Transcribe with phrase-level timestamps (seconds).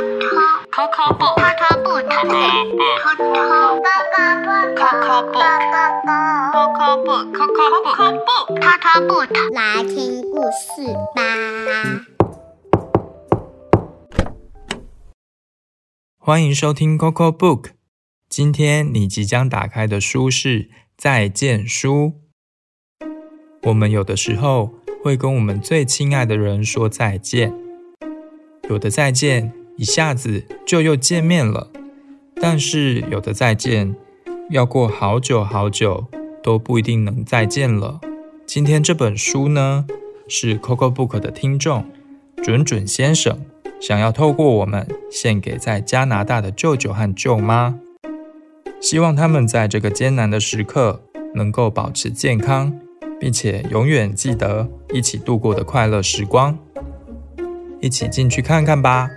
[0.00, 2.08] Coco Book Coco Book
[6.56, 7.26] Coco Book
[8.56, 11.20] Coco Book 来听故事吧。
[16.18, 17.72] 欢迎收听 Coco Book。
[18.30, 20.62] 今天你即将打开的书是
[20.96, 22.14] 《再见书》。
[23.64, 24.72] 我们有的时候
[25.02, 27.52] 会跟我们最亲爱的人说再见，
[28.70, 31.70] 有的再见一下子就又见面了，
[32.40, 33.96] 但是有的再见
[34.50, 36.06] 要过好久好久
[36.42, 38.00] 都不一定能再见了。
[38.46, 39.86] 今天这本书呢，
[40.28, 41.84] 是 Coco Book 的听众
[42.42, 43.40] 准准先生
[43.80, 47.78] 想要透过我们献给在加拿大的舅舅和舅妈，
[48.80, 51.02] 希望他们在这个艰难的时刻
[51.34, 52.78] 能够保持健康，
[53.18, 56.58] 并且永远记得一起度过的快乐时光。
[57.80, 59.08] 一起进去看看吧。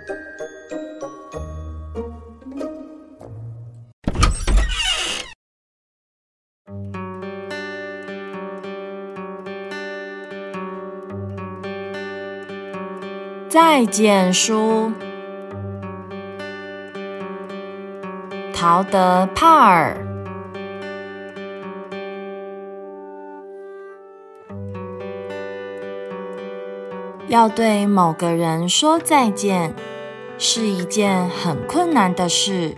[13.54, 14.90] 再见书，
[18.52, 19.96] 陶德·帕尔。
[27.28, 29.72] 要对某个人说再见，
[30.36, 32.74] 是一件很困难的事。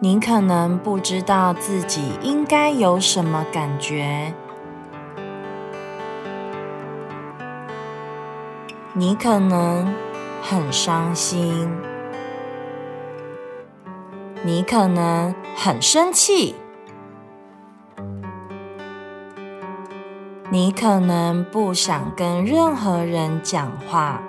[0.00, 4.34] 您可能不知道自己应该有什么感觉。
[8.96, 9.92] 你可能
[10.40, 11.68] 很伤心，
[14.44, 16.54] 你可能很生气，
[20.48, 24.22] 你可能不想跟任何人讲话，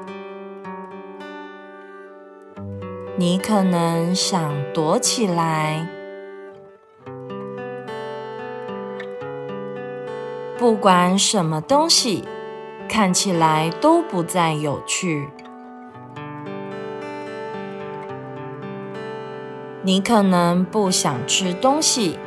[3.18, 5.88] 你可能想躲起来。
[10.58, 12.28] 不管什么东西。
[12.88, 15.30] 看起来都不再有趣。
[19.82, 22.18] 你可能不想吃东西，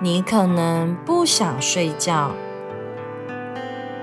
[0.00, 2.30] 你可能不想睡觉，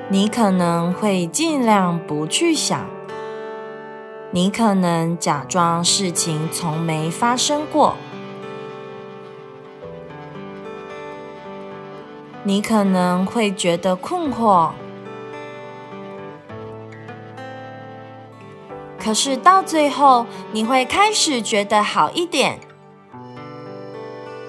[0.09, 2.85] 你可能会尽量不去想，
[4.31, 7.95] 你可能假装事情从没发生过。
[12.47, 14.69] 你可能会觉得困惑，
[18.99, 22.59] 可是到最后，你会开始觉得好一点。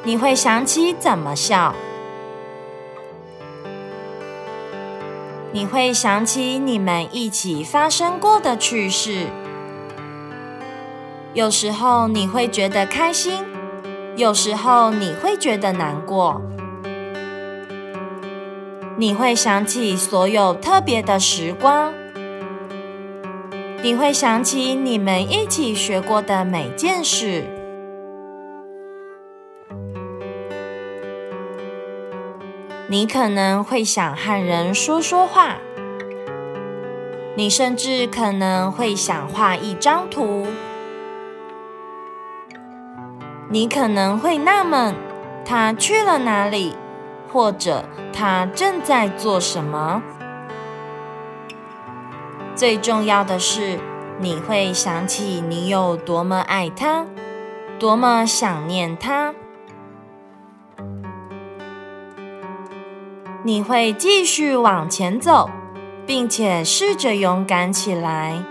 [0.04, 1.74] 你会想起怎么笑，
[5.52, 9.28] 你会想起你们一起发生过的趣事。
[11.32, 13.42] 有时候你会觉得开心，
[14.16, 16.42] 有时候你会觉得难过。
[18.98, 21.92] 你会想起所有特别的时光，
[23.82, 27.44] 你会想起你们一起学过的每件事，
[32.88, 35.56] 你可能会想和人说说话，
[37.34, 40.46] 你甚至可能会想画一张图，
[43.50, 44.94] 你可能会纳闷
[45.44, 46.74] 他去了哪里。
[47.32, 50.02] 或者他正在做什么？
[52.54, 53.78] 最重要的是，
[54.18, 57.04] 你会想起你有多么爱他，
[57.78, 59.34] 多么想念他。
[63.42, 65.50] 你会继续往前走，
[66.06, 68.42] 并且试着勇敢起来。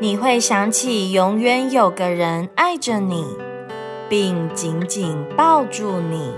[0.00, 3.47] 你会想起永远有个人爱着你。
[4.08, 6.32] 并紧紧抱住你，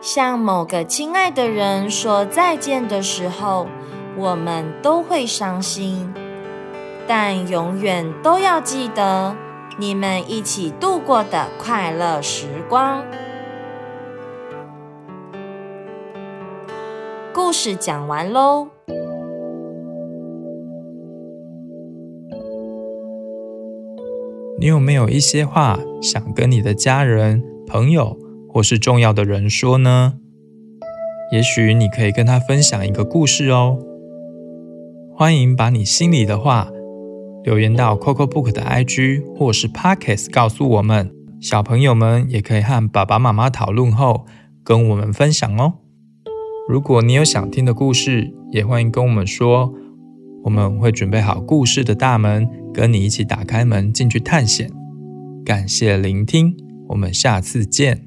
[0.00, 3.66] 向某个亲爱的人说再见的时候，
[4.16, 6.12] 我们都会伤心，
[7.06, 9.34] 但永远都要记得
[9.78, 13.02] 你们一起度过的快乐时光。
[17.32, 18.75] 故事讲完喽。
[24.58, 28.18] 你有没有一些话想跟你的家人、朋友
[28.48, 30.14] 或是重要的人说呢？
[31.30, 33.78] 也许你可以跟他分享一个故事哦。
[35.14, 36.70] 欢迎把你心里的话
[37.44, 41.12] 留言到 Coco Book 的 IG 或是 Pockets 告诉我们。
[41.38, 44.24] 小朋友们也可以和爸爸妈妈讨论后
[44.64, 45.74] 跟我们分享哦。
[46.66, 49.74] 如果你有想听的故事，也欢迎跟我们说，
[50.44, 52.48] 我们会准备好故事的大门。
[52.76, 54.70] 跟你一起打开门进去探险。
[55.46, 56.54] 感谢聆听
[56.90, 58.05] 我们下次见。